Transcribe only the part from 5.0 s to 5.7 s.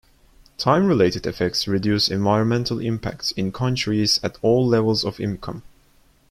of income.